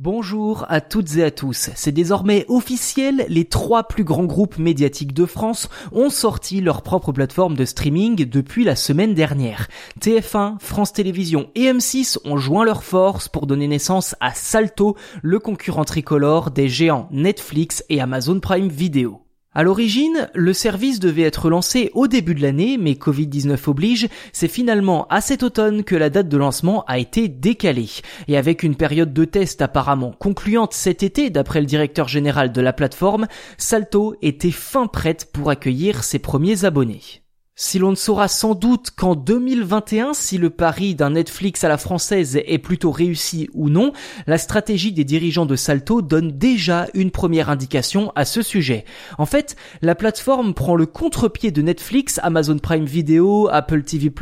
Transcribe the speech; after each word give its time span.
Bonjour 0.00 0.64
à 0.68 0.80
toutes 0.80 1.16
et 1.16 1.24
à 1.24 1.32
tous. 1.32 1.70
C'est 1.74 1.90
désormais 1.90 2.44
officiel, 2.46 3.26
les 3.28 3.46
trois 3.46 3.88
plus 3.88 4.04
grands 4.04 4.26
groupes 4.26 4.56
médiatiques 4.56 5.12
de 5.12 5.26
France 5.26 5.68
ont 5.90 6.08
sorti 6.08 6.60
leur 6.60 6.82
propre 6.82 7.10
plateforme 7.10 7.56
de 7.56 7.64
streaming 7.64 8.24
depuis 8.24 8.62
la 8.62 8.76
semaine 8.76 9.14
dernière. 9.14 9.66
TF1, 10.00 10.60
France 10.60 10.92
Télévisions 10.92 11.50
et 11.56 11.72
M6 11.72 12.18
ont 12.24 12.36
joint 12.36 12.64
leurs 12.64 12.84
forces 12.84 13.26
pour 13.26 13.48
donner 13.48 13.66
naissance 13.66 14.14
à 14.20 14.34
Salto, 14.34 14.96
le 15.20 15.40
concurrent 15.40 15.84
tricolore 15.84 16.52
des 16.52 16.68
géants 16.68 17.08
Netflix 17.10 17.82
et 17.88 18.00
Amazon 18.00 18.38
Prime 18.38 18.68
Video. 18.68 19.27
À 19.54 19.62
l'origine, 19.62 20.28
le 20.34 20.52
service 20.52 21.00
devait 21.00 21.22
être 21.22 21.48
lancé 21.48 21.90
au 21.94 22.06
début 22.06 22.34
de 22.34 22.42
l'année, 22.42 22.76
mais 22.78 22.92
Covid-19 22.92 23.70
oblige, 23.70 24.08
c'est 24.32 24.46
finalement 24.46 25.06
à 25.08 25.22
cet 25.22 25.42
automne 25.42 25.84
que 25.84 25.96
la 25.96 26.10
date 26.10 26.28
de 26.28 26.36
lancement 26.36 26.84
a 26.86 26.98
été 26.98 27.28
décalée. 27.28 27.88
Et 28.28 28.36
avec 28.36 28.62
une 28.62 28.76
période 28.76 29.14
de 29.14 29.24
test 29.24 29.62
apparemment 29.62 30.12
concluante 30.18 30.74
cet 30.74 31.02
été, 31.02 31.30
d'après 31.30 31.60
le 31.60 31.66
directeur 31.66 32.08
général 32.08 32.52
de 32.52 32.60
la 32.60 32.74
plateforme, 32.74 33.26
Salto 33.56 34.14
était 34.20 34.50
fin 34.50 34.86
prête 34.86 35.30
pour 35.32 35.48
accueillir 35.48 36.04
ses 36.04 36.18
premiers 36.18 36.66
abonnés. 36.66 37.22
Si 37.60 37.80
l'on 37.80 37.90
ne 37.90 37.96
saura 37.96 38.28
sans 38.28 38.54
doute 38.54 38.92
qu'en 38.92 39.16
2021 39.16 40.14
si 40.14 40.38
le 40.38 40.48
pari 40.48 40.94
d'un 40.94 41.10
Netflix 41.10 41.64
à 41.64 41.68
la 41.68 41.76
française 41.76 42.36
est 42.36 42.58
plutôt 42.58 42.92
réussi 42.92 43.50
ou 43.52 43.68
non, 43.68 43.92
la 44.28 44.38
stratégie 44.38 44.92
des 44.92 45.02
dirigeants 45.02 45.44
de 45.44 45.56
Salto 45.56 46.00
donne 46.00 46.38
déjà 46.38 46.86
une 46.94 47.10
première 47.10 47.50
indication 47.50 48.12
à 48.14 48.24
ce 48.24 48.42
sujet. 48.42 48.84
En 49.18 49.26
fait, 49.26 49.56
la 49.82 49.96
plateforme 49.96 50.54
prend 50.54 50.76
le 50.76 50.86
contre-pied 50.86 51.50
de 51.50 51.60
Netflix, 51.60 52.20
Amazon 52.22 52.58
Prime 52.58 52.84
Video, 52.84 53.48
Apple 53.50 53.82
TV+, 53.82 54.12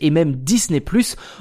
et 0.00 0.10
même 0.10 0.36
Disney+, 0.36 0.80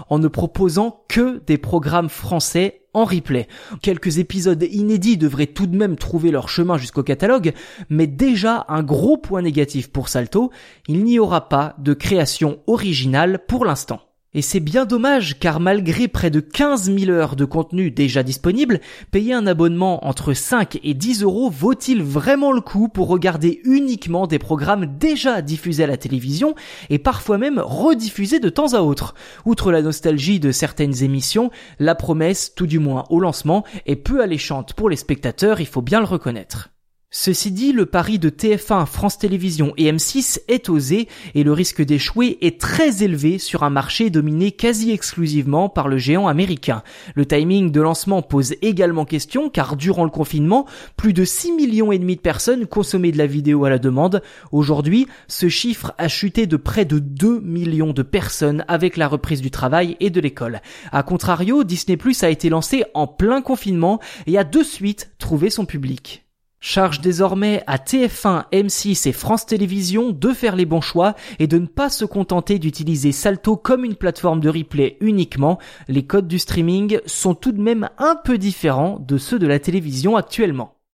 en 0.10 0.18
ne 0.18 0.28
proposant 0.28 1.04
que 1.08 1.40
des 1.46 1.60
programmes 1.60 2.10
français 2.10 2.83
en 2.94 3.06
replay. 3.06 3.48
Quelques 3.82 4.20
épisodes 4.20 4.64
inédits 4.72 5.18
devraient 5.18 5.48
tout 5.48 5.68
de 5.68 5.78
même 5.78 5.96
trouver 5.96 6.32
leur 6.32 6.50
chemin 6.50 6.78
jusqu'au 6.78 7.04
catalogue, 7.04 7.54
mais 7.90 8.08
déjà 8.08 8.66
un 8.70 8.84
gros 8.84 9.18
point 9.18 9.42
négatif 9.42 9.92
pour 9.92 10.10
Salto, 10.10 10.52
il 10.88 11.04
n'y 11.04 11.20
aura 11.20 11.50
pas 11.50 11.76
de 11.80 11.94
création 11.94 12.60
originale 12.68 13.40
pour 13.48 13.66
l'instant. 13.66 14.02
Et 14.36 14.42
c'est 14.42 14.60
bien 14.60 14.86
dommage 14.86 15.38
car 15.40 15.60
malgré 15.60 16.08
près 16.08 16.32
de 16.32 16.40
15 16.40 16.92
000 16.98 17.12
heures 17.12 17.36
de 17.36 17.46
contenu 17.46 17.92
déjà 17.92 18.24
disponible, 18.24 18.80
payer 19.12 19.34
un 19.34 19.46
abonnement 19.46 20.08
entre 20.08 20.34
5 20.34 20.80
et 20.84 20.96
10 20.96 21.22
euros 21.22 21.52
vaut-il 21.52 22.02
vraiment 22.02 22.52
le 22.52 22.62
coup 22.62 22.88
pour 22.88 23.10
regarder 23.10 23.62
uniquement 23.64 24.26
des 24.26 24.40
programmes 24.40 24.98
déjà 24.98 25.44
diffusés 25.44 25.84
à 25.84 25.88
la 25.88 25.98
télévision 25.98 26.56
et 26.90 26.98
parfois 26.98 27.38
même 27.38 27.60
rediffusés 27.60 28.40
de 28.40 28.50
temps 28.50 28.74
à 28.74 28.80
autre? 28.80 29.14
Outre 29.46 29.72
la 29.72 29.84
nostalgie 29.84 30.40
de 30.40 30.52
certaines 30.52 31.04
émissions, 31.04 31.52
la 31.78 31.94
promesse, 31.94 32.56
tout 32.56 32.68
du 32.68 32.80
moins 32.80 33.04
au 33.12 33.20
lancement, 33.20 33.64
est 33.86 33.96
peu 33.96 34.24
alléchante 34.24 34.74
pour 34.74 34.90
les 34.90 34.96
spectateurs, 34.96 35.62
il 35.62 35.68
faut 35.68 35.84
bien 35.84 36.00
le 36.00 36.06
reconnaître. 36.06 36.72
Ceci 37.16 37.52
dit, 37.52 37.74
le 37.74 37.86
pari 37.86 38.18
de 38.18 38.32
TF1, 38.32 38.88
France 38.88 39.20
Télévisions 39.20 39.76
et 39.78 39.92
M6 39.92 40.40
est 40.48 40.68
osé 40.68 41.08
et 41.36 41.44
le 41.44 41.54
risque 41.54 41.84
d'échouer 41.84 42.40
est 42.42 42.60
très 42.60 43.04
élevé 43.04 43.38
sur 43.38 43.62
un 43.62 43.70
marché 43.70 44.10
dominé 44.10 44.52
quasi 44.52 44.90
exclusivement 44.90 45.70
par 45.70 45.90
le 45.90 46.00
géant 46.00 46.28
américain. 46.28 46.82
Le 47.14 47.28
timing 47.28 47.72
de 47.72 47.82
lancement 47.82 48.24
pose 48.24 48.56
également 48.64 49.06
question 49.06 49.52
car 49.52 49.76
durant 49.76 50.06
le 50.06 50.10
confinement, 50.10 50.66
plus 50.98 51.14
de 51.14 51.24
6 51.24 51.52
millions 51.52 51.92
et 51.92 52.00
demi 52.00 52.16
de 52.16 52.22
personnes 52.22 52.66
consommaient 52.66 53.12
de 53.12 53.20
la 53.20 53.28
vidéo 53.28 53.64
à 53.64 53.70
la 53.70 53.78
demande. 53.78 54.24
Aujourd'hui, 54.52 55.06
ce 55.28 55.50
chiffre 55.50 55.94
a 56.00 56.08
chuté 56.08 56.48
de 56.48 56.58
près 56.58 56.84
de 56.84 56.98
2 56.98 57.42
millions 57.42 57.94
de 57.94 58.02
personnes 58.02 58.66
avec 58.68 58.98
la 58.98 59.08
reprise 59.08 59.42
du 59.42 59.52
travail 59.52 59.98
et 60.00 60.10
de 60.10 60.20
l'école. 60.20 60.62
A 60.92 61.04
contrario, 61.04 61.64
Disney 61.64 61.96
Plus 61.96 62.24
a 62.24 62.32
été 62.32 62.50
lancé 62.50 62.86
en 62.96 63.06
plein 63.06 63.44
confinement 63.44 64.00
et 64.26 64.40
a 64.40 64.44
de 64.44 64.64
suite 64.64 65.12
trouvé 65.20 65.52
son 65.52 65.68
public. 65.68 66.24
Charge 66.66 67.02
désormais 67.02 67.62
à 67.68 67.76
TF1, 67.76 68.46
M6 68.54 69.10
et 69.10 69.12
France 69.12 69.46
Télévisions 69.46 70.12
de 70.12 70.32
faire 70.32 70.56
les 70.56 70.66
bons 70.66 70.80
choix 70.80 71.14
et 71.38 71.46
de 71.46 71.58
ne 71.58 71.66
pas 71.66 71.90
se 71.90 72.06
contenter 72.06 72.58
d'utiliser 72.58 73.12
Salto 73.12 73.58
comme 73.58 73.84
une 73.84 73.96
plateforme 73.96 74.40
de 74.40 74.48
replay 74.48 74.96
uniquement. 75.02 75.60
Les 75.90 76.06
codes 76.06 76.30
du 76.30 76.40
streaming 76.40 77.00
sont 77.06 77.36
tout 77.36 77.52
de 77.52 77.62
même 77.62 77.90
un 77.98 78.16
peu 78.16 78.38
différents 78.38 78.98
de 79.06 79.18
ceux 79.18 79.40
de 79.40 79.46
la 79.46 79.60
télévision 79.60 80.16
actuellement. 80.16 80.74